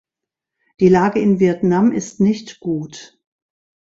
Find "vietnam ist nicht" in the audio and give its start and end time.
1.39-2.59